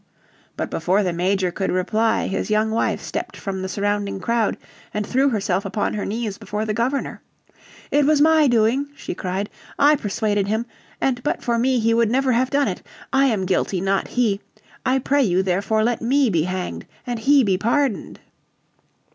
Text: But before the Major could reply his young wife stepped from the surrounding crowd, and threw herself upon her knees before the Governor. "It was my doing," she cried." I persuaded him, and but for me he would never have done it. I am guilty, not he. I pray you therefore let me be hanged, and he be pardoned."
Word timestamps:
But 0.57 0.71
before 0.71 1.03
the 1.03 1.13
Major 1.13 1.51
could 1.51 1.69
reply 1.71 2.25
his 2.25 2.49
young 2.49 2.71
wife 2.71 2.99
stepped 2.99 3.37
from 3.37 3.61
the 3.61 3.69
surrounding 3.69 4.19
crowd, 4.19 4.57
and 4.95 5.05
threw 5.05 5.29
herself 5.29 5.63
upon 5.63 5.93
her 5.93 6.05
knees 6.07 6.39
before 6.39 6.65
the 6.65 6.73
Governor. 6.73 7.21
"It 7.91 8.07
was 8.07 8.19
my 8.19 8.47
doing," 8.47 8.87
she 8.95 9.13
cried." 9.13 9.47
I 9.91 9.95
persuaded 9.95 10.47
him, 10.47 10.65
and 10.99 11.21
but 11.21 11.43
for 11.43 11.59
me 11.59 11.77
he 11.77 11.93
would 11.93 12.09
never 12.09 12.31
have 12.31 12.49
done 12.49 12.67
it. 12.67 12.81
I 13.13 13.27
am 13.27 13.45
guilty, 13.45 13.79
not 13.79 14.07
he. 14.07 14.41
I 14.83 14.97
pray 14.97 15.21
you 15.21 15.43
therefore 15.43 15.83
let 15.83 16.01
me 16.01 16.31
be 16.31 16.41
hanged, 16.45 16.87
and 17.05 17.19
he 17.19 17.43
be 17.43 17.59
pardoned." 17.59 18.19